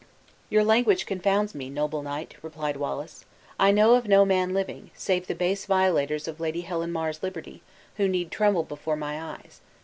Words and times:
"Your 0.49 0.63
language 0.63 1.05
confounds 1.05 1.53
me, 1.53 1.69
noble 1.69 2.01
knight," 2.01 2.33
replied 2.41 2.77
Wallace. 2.77 3.23
"I 3.59 3.69
know 3.69 3.93
of 3.93 4.07
no 4.07 4.25
man 4.25 4.51
living, 4.51 4.89
save 4.95 5.27
the 5.27 5.35
base 5.35 5.67
violators 5.67 6.27
of 6.27 6.39
Lady 6.39 6.61
Helen 6.61 6.91
Mar's 6.91 7.21
liberty, 7.21 7.61
who 7.97 8.07
need 8.07 8.31
tremble 8.31 8.63
before 8.63 8.95
my 8.95 9.21
eyes. 9.21 9.61